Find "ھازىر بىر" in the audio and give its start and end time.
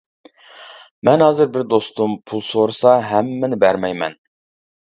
1.25-1.67